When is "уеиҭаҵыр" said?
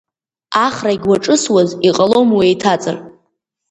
2.37-2.97